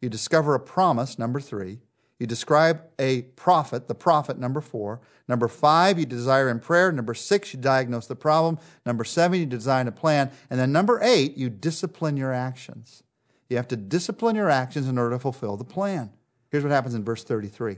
You 0.00 0.08
discover 0.08 0.54
a 0.54 0.60
promise, 0.60 1.18
number 1.18 1.40
three. 1.40 1.78
You 2.18 2.26
describe 2.26 2.82
a 3.00 3.22
profit, 3.22 3.88
the 3.88 3.96
profit, 3.96 4.38
number 4.38 4.60
four. 4.60 5.00
Number 5.26 5.48
five, 5.48 5.98
you 5.98 6.06
desire 6.06 6.50
in 6.50 6.60
prayer. 6.60 6.92
Number 6.92 7.14
six, 7.14 7.52
you 7.52 7.58
diagnose 7.58 8.06
the 8.06 8.14
problem. 8.14 8.58
Number 8.86 9.02
seven, 9.02 9.40
you 9.40 9.46
design 9.46 9.88
a 9.88 9.92
plan. 9.92 10.30
And 10.48 10.60
then 10.60 10.70
number 10.70 11.00
eight, 11.02 11.36
you 11.36 11.50
discipline 11.50 12.16
your 12.16 12.32
actions. 12.32 13.02
You 13.52 13.58
have 13.58 13.68
to 13.68 13.76
discipline 13.76 14.34
your 14.34 14.50
actions 14.50 14.88
in 14.88 14.98
order 14.98 15.16
to 15.16 15.18
fulfill 15.18 15.56
the 15.56 15.64
plan. 15.64 16.10
Here's 16.50 16.64
what 16.64 16.72
happens 16.72 16.94
in 16.94 17.04
verse 17.04 17.22
33. 17.22 17.76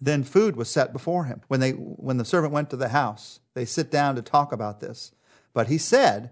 Then 0.00 0.24
food 0.24 0.56
was 0.56 0.68
set 0.68 0.92
before 0.92 1.24
him. 1.24 1.42
When, 1.48 1.60
they, 1.60 1.70
when 1.70 2.16
the 2.16 2.24
servant 2.24 2.52
went 2.52 2.70
to 2.70 2.76
the 2.76 2.88
house, 2.88 3.40
they 3.54 3.64
sit 3.64 3.90
down 3.90 4.16
to 4.16 4.22
talk 4.22 4.52
about 4.52 4.80
this. 4.80 5.12
But 5.52 5.68
he 5.68 5.78
said, 5.78 6.30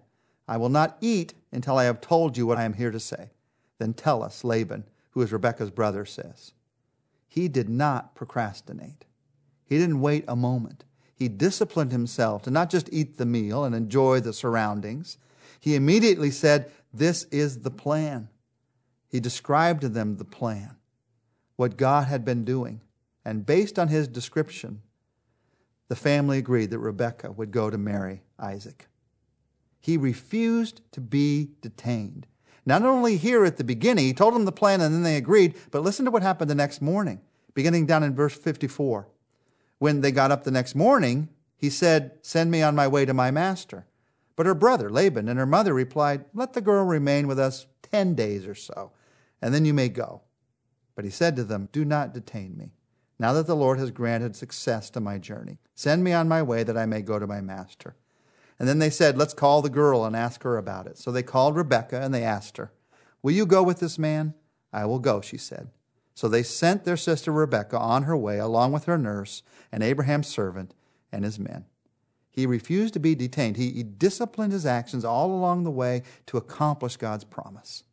I 0.48 0.56
will 0.56 0.68
not 0.68 0.96
eat 1.00 1.34
until 1.52 1.78
I 1.78 1.84
have 1.84 2.00
told 2.00 2.36
you 2.36 2.46
what 2.46 2.58
I 2.58 2.64
am 2.64 2.72
here 2.72 2.90
to 2.90 2.98
say. 2.98 3.30
Then 3.78 3.94
tell 3.94 4.22
us, 4.22 4.42
Laban 4.44 4.84
who 5.10 5.22
is 5.22 5.32
Rebekah's 5.32 5.70
brother, 5.70 6.04
says. 6.04 6.52
He 7.26 7.48
did 7.48 7.68
not 7.68 8.14
procrastinate. 8.14 9.04
He 9.64 9.78
didn't 9.78 10.00
wait 10.00 10.24
a 10.26 10.36
moment. 10.36 10.84
He 11.14 11.28
disciplined 11.28 11.92
himself 11.92 12.42
to 12.42 12.50
not 12.50 12.70
just 12.70 12.88
eat 12.92 13.18
the 13.18 13.26
meal 13.26 13.64
and 13.64 13.74
enjoy 13.74 14.20
the 14.20 14.32
surroundings. 14.32 15.18
He 15.60 15.74
immediately 15.74 16.30
said, 16.30 16.70
This 16.92 17.24
is 17.24 17.60
the 17.60 17.70
plan. 17.70 18.28
He 19.10 19.20
described 19.20 19.80
to 19.80 19.88
them 19.88 20.16
the 20.16 20.24
plan, 20.24 20.76
what 21.56 21.76
God 21.76 22.06
had 22.06 22.24
been 22.24 22.44
doing. 22.44 22.80
And 23.24 23.44
based 23.44 23.78
on 23.78 23.88
his 23.88 24.08
description, 24.08 24.82
the 25.88 25.96
family 25.96 26.38
agreed 26.38 26.70
that 26.70 26.78
Rebekah 26.78 27.32
would 27.32 27.50
go 27.50 27.68
to 27.68 27.76
marry 27.76 28.22
Isaac. 28.38 28.88
He 29.80 29.96
refused 29.96 30.80
to 30.92 31.00
be 31.00 31.50
detained. 31.60 32.26
Not 32.64 32.82
only 32.82 33.16
here 33.16 33.44
at 33.44 33.56
the 33.56 33.64
beginning, 33.64 34.04
he 34.04 34.12
told 34.12 34.34
them 34.34 34.44
the 34.44 34.52
plan 34.52 34.80
and 34.80 34.94
then 34.94 35.02
they 35.02 35.16
agreed, 35.16 35.56
but 35.72 35.82
listen 35.82 36.04
to 36.04 36.10
what 36.10 36.22
happened 36.22 36.48
the 36.48 36.54
next 36.54 36.80
morning, 36.80 37.20
beginning 37.52 37.86
down 37.86 38.04
in 38.04 38.14
verse 38.14 38.36
54. 38.36 39.08
When 39.78 40.02
they 40.02 40.12
got 40.12 40.30
up 40.30 40.44
the 40.44 40.50
next 40.50 40.74
morning, 40.74 41.30
he 41.56 41.68
said, 41.68 42.12
Send 42.22 42.50
me 42.50 42.62
on 42.62 42.76
my 42.76 42.86
way 42.86 43.04
to 43.04 43.12
my 43.14 43.30
master. 43.30 43.86
But 44.36 44.46
her 44.46 44.54
brother, 44.54 44.88
Laban, 44.88 45.28
and 45.28 45.38
her 45.38 45.46
mother 45.46 45.74
replied, 45.74 46.24
Let 46.32 46.52
the 46.52 46.60
girl 46.60 46.84
remain 46.84 47.26
with 47.26 47.38
us 47.38 47.66
ten 47.82 48.14
days 48.14 48.46
or 48.46 48.54
so, 48.54 48.92
and 49.42 49.54
then 49.54 49.64
you 49.64 49.74
may 49.74 49.88
go. 49.88 50.22
But 50.94 51.04
he 51.04 51.10
said 51.10 51.36
to 51.36 51.44
them, 51.44 51.68
Do 51.72 51.84
not 51.84 52.14
detain 52.14 52.56
me, 52.56 52.72
now 53.18 53.32
that 53.32 53.46
the 53.46 53.56
Lord 53.56 53.78
has 53.78 53.90
granted 53.90 54.36
success 54.36 54.90
to 54.90 55.00
my 55.00 55.18
journey. 55.18 55.58
Send 55.74 56.04
me 56.04 56.12
on 56.12 56.28
my 56.28 56.42
way 56.42 56.62
that 56.62 56.76
I 56.76 56.86
may 56.86 57.02
go 57.02 57.18
to 57.18 57.26
my 57.26 57.40
master. 57.40 57.96
And 58.58 58.68
then 58.68 58.78
they 58.78 58.90
said, 58.90 59.16
Let's 59.16 59.34
call 59.34 59.62
the 59.62 59.70
girl 59.70 60.04
and 60.04 60.14
ask 60.14 60.42
her 60.42 60.58
about 60.58 60.86
it. 60.86 60.98
So 60.98 61.10
they 61.10 61.22
called 61.22 61.56
Rebekah 61.56 62.00
and 62.00 62.12
they 62.12 62.24
asked 62.24 62.58
her, 62.58 62.72
Will 63.22 63.32
you 63.32 63.46
go 63.46 63.62
with 63.62 63.80
this 63.80 63.98
man? 63.98 64.34
I 64.72 64.84
will 64.84 64.98
go, 64.98 65.20
she 65.20 65.38
said. 65.38 65.70
So 66.14 66.28
they 66.28 66.42
sent 66.42 66.84
their 66.84 66.98
sister 66.98 67.32
Rebekah 67.32 67.78
on 67.78 68.02
her 68.02 68.16
way 68.16 68.38
along 68.38 68.72
with 68.72 68.84
her 68.84 68.98
nurse 68.98 69.42
and 69.72 69.82
Abraham's 69.82 70.28
servant 70.28 70.74
and 71.10 71.24
his 71.24 71.38
men. 71.38 71.64
He 72.30 72.46
refused 72.46 72.94
to 72.94 73.00
be 73.00 73.14
detained. 73.14 73.56
He, 73.56 73.70
he 73.70 73.82
disciplined 73.82 74.52
his 74.52 74.66
actions 74.66 75.04
all 75.04 75.32
along 75.32 75.64
the 75.64 75.70
way 75.70 76.02
to 76.26 76.36
accomplish 76.36 76.96
God's 76.96 77.24
promise. 77.24 77.84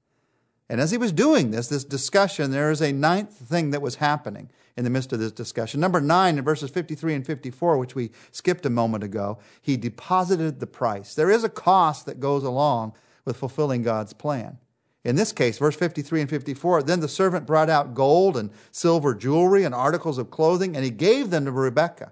And 0.69 0.81
as 0.81 0.91
he 0.91 0.97
was 0.97 1.11
doing 1.11 1.51
this, 1.51 1.67
this 1.67 1.85
discussion, 1.85 2.51
there 2.51 2.71
is 2.71 2.81
a 2.81 2.91
ninth 2.91 3.33
thing 3.33 3.71
that 3.71 3.81
was 3.81 3.95
happening 3.95 4.49
in 4.75 4.83
the 4.83 4.89
midst 4.89 5.13
of 5.13 5.19
this 5.19 5.31
discussion. 5.31 5.79
Number 5.79 6.01
nine, 6.01 6.37
in 6.37 6.43
verses 6.43 6.69
53 6.69 7.15
and 7.15 7.25
54, 7.25 7.77
which 7.77 7.95
we 7.95 8.11
skipped 8.31 8.65
a 8.65 8.69
moment 8.69 9.03
ago, 9.03 9.39
he 9.61 9.77
deposited 9.77 10.59
the 10.59 10.67
price. 10.67 11.15
There 11.15 11.31
is 11.31 11.43
a 11.43 11.49
cost 11.49 12.05
that 12.05 12.19
goes 12.19 12.43
along 12.43 12.93
with 13.25 13.37
fulfilling 13.37 13.81
God's 13.81 14.13
plan. 14.13 14.57
In 15.03 15.15
this 15.15 15.31
case, 15.31 15.57
verse 15.57 15.75
53 15.75 16.21
and 16.21 16.29
54, 16.29 16.83
then 16.83 16.99
the 16.99 17.07
servant 17.07 17.47
brought 17.47 17.69
out 17.69 17.93
gold 17.93 18.35
and 18.35 18.51
silver 18.71 19.15
jewelry 19.15 19.63
and 19.63 19.73
articles 19.73 20.17
of 20.17 20.29
clothing, 20.29 20.75
and 20.75 20.83
he 20.83 20.91
gave 20.91 21.29
them 21.29 21.45
to 21.45 21.51
Rebekah. 21.51 22.11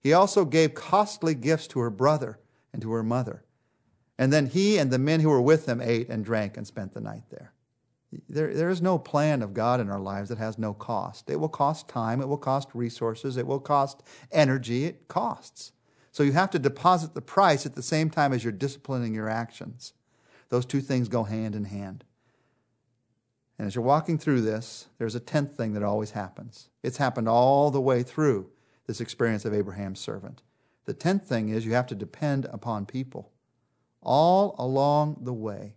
He 0.00 0.12
also 0.12 0.44
gave 0.44 0.74
costly 0.74 1.34
gifts 1.34 1.68
to 1.68 1.78
her 1.78 1.90
brother 1.90 2.38
and 2.72 2.82
to 2.82 2.92
her 2.92 3.04
mother. 3.04 3.44
And 4.18 4.32
then 4.32 4.46
he 4.46 4.78
and 4.78 4.90
the 4.90 4.98
men 4.98 5.20
who 5.20 5.30
were 5.30 5.40
with 5.40 5.64
them 5.64 5.80
ate 5.80 6.08
and 6.08 6.24
drank 6.24 6.56
and 6.56 6.66
spent 6.66 6.92
the 6.92 7.00
night 7.00 7.22
there. 7.30 7.53
There, 8.28 8.52
there 8.54 8.70
is 8.70 8.82
no 8.82 8.98
plan 8.98 9.42
of 9.42 9.54
God 9.54 9.80
in 9.80 9.90
our 9.90 10.00
lives 10.00 10.28
that 10.28 10.38
has 10.38 10.58
no 10.58 10.74
cost. 10.74 11.30
It 11.30 11.40
will 11.40 11.48
cost 11.48 11.88
time, 11.88 12.20
it 12.20 12.28
will 12.28 12.38
cost 12.38 12.68
resources, 12.74 13.36
it 13.36 13.46
will 13.46 13.60
cost 13.60 14.02
energy, 14.32 14.84
it 14.84 15.08
costs. 15.08 15.72
So 16.12 16.22
you 16.22 16.32
have 16.32 16.50
to 16.50 16.58
deposit 16.58 17.14
the 17.14 17.20
price 17.20 17.66
at 17.66 17.74
the 17.74 17.82
same 17.82 18.10
time 18.10 18.32
as 18.32 18.44
you're 18.44 18.52
disciplining 18.52 19.14
your 19.14 19.28
actions. 19.28 19.94
Those 20.48 20.66
two 20.66 20.80
things 20.80 21.08
go 21.08 21.24
hand 21.24 21.54
in 21.56 21.64
hand. 21.64 22.04
And 23.58 23.66
as 23.66 23.74
you're 23.74 23.84
walking 23.84 24.18
through 24.18 24.42
this, 24.42 24.88
there's 24.98 25.14
a 25.14 25.20
tenth 25.20 25.56
thing 25.56 25.74
that 25.74 25.82
always 25.82 26.12
happens. 26.12 26.68
It's 26.82 26.98
happened 26.98 27.28
all 27.28 27.70
the 27.70 27.80
way 27.80 28.02
through 28.02 28.50
this 28.86 29.00
experience 29.00 29.44
of 29.44 29.54
Abraham's 29.54 30.00
servant. 30.00 30.42
The 30.84 30.94
tenth 30.94 31.26
thing 31.26 31.48
is 31.48 31.64
you 31.64 31.72
have 31.74 31.86
to 31.88 31.94
depend 31.94 32.46
upon 32.46 32.86
people. 32.86 33.30
All 34.02 34.54
along 34.58 35.18
the 35.22 35.32
way, 35.32 35.74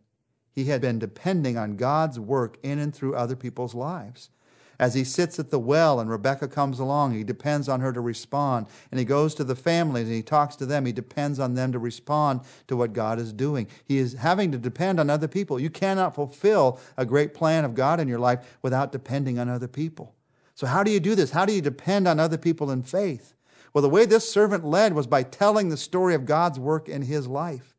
he 0.58 0.66
had 0.66 0.82
been 0.82 0.98
depending 0.98 1.56
on 1.56 1.76
God's 1.76 2.20
work 2.20 2.58
in 2.64 2.80
and 2.80 2.92
through 2.92 3.14
other 3.14 3.36
people's 3.36 3.76
lives. 3.76 4.32
As 4.80 4.96
he 4.96 5.04
sits 5.04 5.38
at 5.38 5.52
the 5.52 5.60
well 5.60 6.00
and 6.00 6.10
Rebecca 6.10 6.48
comes 6.48 6.80
along, 6.80 7.14
he 7.14 7.24
depends 7.24 7.70
on 7.70 7.80
her 7.80 7.94
to 7.94 8.02
respond. 8.02 8.66
And 8.90 8.98
he 8.98 9.06
goes 9.06 9.36
to 9.36 9.44
the 9.44 9.56
families 9.56 10.08
and 10.08 10.16
he 10.16 10.24
talks 10.24 10.56
to 10.56 10.66
them. 10.66 10.88
He 10.88 10.92
depends 10.92 11.38
on 11.40 11.54
them 11.54 11.72
to 11.74 11.78
respond 11.78 12.42
to 12.70 12.76
what 12.76 12.94
God 12.94 13.20
is 13.20 13.34
doing. 13.34 13.68
He 13.86 14.00
is 14.00 14.14
having 14.14 14.52
to 14.52 14.58
depend 14.58 15.00
on 15.00 15.12
other 15.12 15.28
people. 15.28 15.60
You 15.60 15.70
cannot 15.70 16.16
fulfill 16.16 16.80
a 16.98 17.06
great 17.06 17.36
plan 17.36 17.64
of 17.64 17.76
God 17.76 18.00
in 18.00 18.08
your 18.08 18.18
life 18.18 18.58
without 18.64 18.92
depending 18.92 19.38
on 19.38 19.50
other 19.50 19.68
people. 19.68 20.16
So, 20.56 20.66
how 20.66 20.82
do 20.82 20.90
you 20.90 21.00
do 21.00 21.14
this? 21.14 21.30
How 21.30 21.46
do 21.46 21.54
you 21.54 21.62
depend 21.62 22.08
on 22.08 22.20
other 22.20 22.40
people 22.40 22.72
in 22.72 22.82
faith? 22.82 23.36
Well, 23.76 23.84
the 23.84 23.90
way 23.90 24.08
this 24.08 24.28
servant 24.28 24.66
led 24.66 24.94
was 24.94 25.06
by 25.06 25.22
telling 25.22 25.70
the 25.70 25.78
story 25.78 26.16
of 26.16 26.26
God's 26.26 26.60
work 26.60 26.90
in 26.90 27.04
his 27.04 27.28
life. 27.28 27.77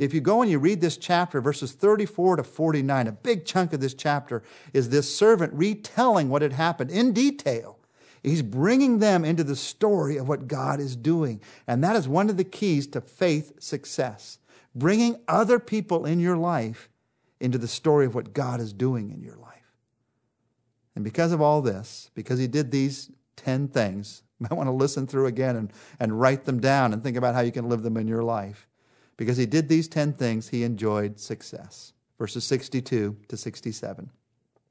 If 0.00 0.14
you 0.14 0.22
go 0.22 0.40
and 0.40 0.50
you 0.50 0.58
read 0.58 0.80
this 0.80 0.96
chapter, 0.96 1.42
verses 1.42 1.72
34 1.72 2.36
to 2.36 2.42
49, 2.42 3.06
a 3.06 3.12
big 3.12 3.44
chunk 3.44 3.74
of 3.74 3.80
this 3.80 3.92
chapter 3.92 4.42
is 4.72 4.88
this 4.88 5.14
servant 5.14 5.52
retelling 5.52 6.30
what 6.30 6.40
had 6.40 6.54
happened 6.54 6.90
in 6.90 7.12
detail. 7.12 7.78
He's 8.22 8.40
bringing 8.40 9.00
them 9.00 9.26
into 9.26 9.44
the 9.44 9.54
story 9.54 10.16
of 10.16 10.26
what 10.26 10.48
God 10.48 10.80
is 10.80 10.96
doing. 10.96 11.42
And 11.66 11.84
that 11.84 11.96
is 11.96 12.08
one 12.08 12.30
of 12.30 12.38
the 12.38 12.44
keys 12.44 12.86
to 12.88 13.02
faith 13.02 13.62
success. 13.62 14.38
Bringing 14.74 15.20
other 15.28 15.58
people 15.58 16.06
in 16.06 16.18
your 16.18 16.38
life 16.38 16.88
into 17.38 17.58
the 17.58 17.68
story 17.68 18.06
of 18.06 18.14
what 18.14 18.32
God 18.32 18.58
is 18.58 18.72
doing 18.72 19.10
in 19.10 19.20
your 19.20 19.36
life. 19.36 19.50
And 20.94 21.04
because 21.04 21.30
of 21.30 21.42
all 21.42 21.60
this, 21.60 22.10
because 22.14 22.38
he 22.38 22.46
did 22.46 22.70
these 22.70 23.10
10 23.36 23.68
things, 23.68 24.22
you 24.40 24.46
might 24.48 24.56
want 24.56 24.68
to 24.68 24.72
listen 24.72 25.06
through 25.06 25.26
again 25.26 25.56
and, 25.56 25.70
and 25.98 26.18
write 26.18 26.46
them 26.46 26.58
down 26.58 26.94
and 26.94 27.02
think 27.02 27.18
about 27.18 27.34
how 27.34 27.42
you 27.42 27.52
can 27.52 27.68
live 27.68 27.82
them 27.82 27.98
in 27.98 28.08
your 28.08 28.22
life. 28.22 28.66
Because 29.20 29.36
he 29.36 29.44
did 29.44 29.68
these 29.68 29.86
10 29.86 30.14
things, 30.14 30.48
he 30.48 30.64
enjoyed 30.64 31.20
success. 31.20 31.92
Verses 32.18 32.42
62 32.44 33.18
to 33.28 33.36
67. 33.36 34.10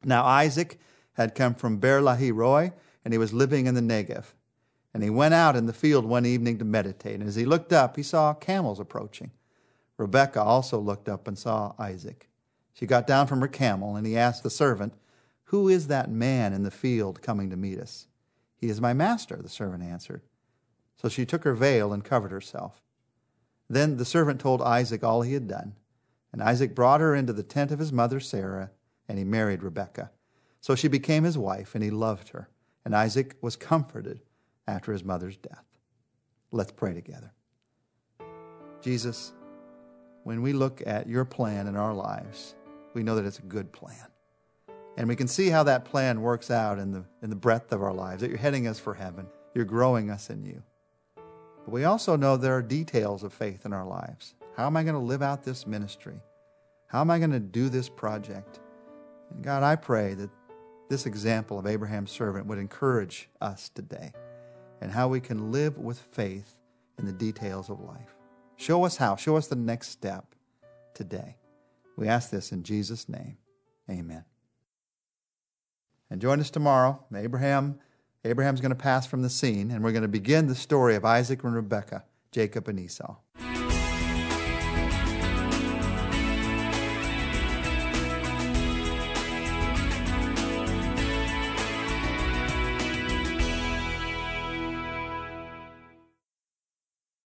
Now 0.03 0.25
Isaac 0.25 0.79
had 1.13 1.35
come 1.35 1.53
from 1.53 1.77
Beer 1.77 2.01
Lahai 2.01 2.33
Roi, 2.33 2.73
and 3.05 3.13
he 3.13 3.19
was 3.19 3.31
living 3.31 3.67
in 3.67 3.75
the 3.75 3.81
Negev. 3.81 4.33
And 4.91 5.03
he 5.03 5.11
went 5.11 5.35
out 5.35 5.55
in 5.55 5.67
the 5.67 5.71
field 5.71 6.03
one 6.03 6.25
evening 6.25 6.57
to 6.57 6.65
meditate. 6.65 7.19
And 7.19 7.29
as 7.29 7.35
he 7.35 7.45
looked 7.45 7.71
up, 7.71 7.95
he 7.95 8.01
saw 8.01 8.33
camels 8.33 8.79
approaching. 8.79 9.29
Rebekah 9.97 10.41
also 10.41 10.79
looked 10.79 11.07
up 11.07 11.27
and 11.27 11.37
saw 11.37 11.75
Isaac. 11.77 12.27
She 12.73 12.87
got 12.87 13.05
down 13.05 13.27
from 13.27 13.41
her 13.41 13.47
camel, 13.47 13.95
and 13.95 14.07
he 14.07 14.17
asked 14.17 14.41
the 14.41 14.49
servant, 14.49 14.95
Who 15.43 15.69
is 15.69 15.89
that 15.89 16.09
man 16.09 16.53
in 16.53 16.63
the 16.63 16.71
field 16.71 17.21
coming 17.21 17.51
to 17.51 17.55
meet 17.55 17.77
us? 17.77 18.07
He 18.57 18.69
is 18.69 18.81
my 18.81 18.93
master, 18.93 19.35
the 19.35 19.47
servant 19.47 19.83
answered. 19.83 20.23
So 20.99 21.07
she 21.07 21.23
took 21.23 21.43
her 21.43 21.53
veil 21.53 21.93
and 21.93 22.03
covered 22.03 22.31
herself. 22.31 22.81
Then 23.69 23.97
the 23.97 24.05
servant 24.05 24.39
told 24.41 24.61
Isaac 24.61 25.03
all 25.03 25.21
he 25.21 25.33
had 25.33 25.47
done. 25.47 25.75
And 26.31 26.41
Isaac 26.41 26.75
brought 26.75 27.01
her 27.01 27.15
into 27.15 27.33
the 27.33 27.43
tent 27.43 27.71
of 27.71 27.79
his 27.79 27.91
mother 27.91 28.19
Sarah, 28.19 28.71
and 29.07 29.17
he 29.17 29.23
married 29.23 29.63
Rebekah. 29.63 30.11
So 30.61 30.75
she 30.75 30.87
became 30.87 31.23
his 31.23 31.37
wife, 31.37 31.75
and 31.75 31.83
he 31.83 31.89
loved 31.89 32.29
her. 32.29 32.49
And 32.85 32.95
Isaac 32.95 33.35
was 33.41 33.55
comforted 33.55 34.21
after 34.67 34.91
his 34.91 35.03
mother's 35.03 35.37
death. 35.37 35.65
Let's 36.51 36.71
pray 36.71 36.93
together. 36.93 37.33
Jesus, 38.81 39.33
when 40.23 40.41
we 40.41 40.53
look 40.53 40.81
at 40.85 41.07
your 41.07 41.25
plan 41.25 41.67
in 41.67 41.75
our 41.75 41.93
lives, 41.93 42.55
we 42.93 43.03
know 43.03 43.15
that 43.15 43.25
it's 43.25 43.39
a 43.39 43.43
good 43.43 43.71
plan. 43.71 43.95
And 44.97 45.07
we 45.07 45.15
can 45.15 45.27
see 45.27 45.49
how 45.49 45.63
that 45.63 45.85
plan 45.85 46.21
works 46.21 46.51
out 46.51 46.77
in 46.77 46.91
the, 46.91 47.05
in 47.21 47.29
the 47.29 47.35
breadth 47.35 47.71
of 47.71 47.81
our 47.81 47.93
lives, 47.93 48.21
that 48.21 48.29
you're 48.29 48.37
heading 48.37 48.67
us 48.67 48.79
for 48.79 48.93
heaven. 48.93 49.27
You're 49.53 49.65
growing 49.65 50.09
us 50.09 50.29
in 50.29 50.43
you. 50.43 50.63
But 51.69 51.75
we 51.75 51.83
also 51.83 52.15
know 52.15 52.35
there 52.35 52.57
are 52.57 52.63
details 52.63 53.21
of 53.21 53.31
faith 53.31 53.63
in 53.63 53.73
our 53.73 53.85
lives. 53.85 54.33
How 54.57 54.65
am 54.65 54.75
I 54.75 54.81
going 54.81 54.95
to 54.95 54.99
live 54.99 55.21
out 55.21 55.43
this 55.43 55.67
ministry? 55.67 56.19
How 56.87 56.99
am 57.01 57.11
I 57.11 57.19
going 57.19 57.29
to 57.29 57.39
do 57.39 57.69
this 57.69 57.87
project? 57.87 58.59
And 59.29 59.43
God, 59.43 59.61
I 59.61 59.75
pray 59.75 60.15
that 60.15 60.31
this 60.89 61.05
example 61.05 61.59
of 61.59 61.67
Abraham's 61.67 62.09
servant 62.09 62.47
would 62.47 62.57
encourage 62.57 63.29
us 63.39 63.69
today 63.69 64.13
and 64.81 64.91
how 64.91 65.09
we 65.09 65.19
can 65.19 65.51
live 65.51 65.77
with 65.77 65.99
faith 65.99 66.55
in 66.97 67.05
the 67.05 67.13
details 67.13 67.69
of 67.69 67.81
life. 67.81 68.15
Show 68.55 68.83
us 68.83 68.97
how. 68.97 69.15
Show 69.15 69.35
us 69.37 69.45
the 69.45 69.55
next 69.55 69.89
step 69.89 70.33
today. 70.95 71.37
We 71.97 72.07
ask 72.07 72.31
this 72.31 72.51
in 72.51 72.63
Jesus' 72.63 73.07
name. 73.07 73.37
Amen. 73.87 74.25
And 76.09 76.19
join 76.19 76.39
us 76.39 76.49
tomorrow. 76.49 77.05
Abraham 77.15 77.77
Abraham's 78.25 78.59
going 78.59 78.71
to 78.71 78.75
pass 78.75 79.07
from 79.07 79.21
the 79.21 79.29
scene, 79.29 79.71
and 79.71 79.83
we're 79.83 79.91
going 79.91 80.01
to 80.01 80.09
begin 80.09 80.47
the 80.47 80.55
story 80.55 80.95
of 80.95 81.05
Isaac 81.05 81.43
and 81.43 81.55
Rebekah, 81.55 82.03
Jacob 82.31 82.67
and 82.67 82.79
Esau. 82.79 83.15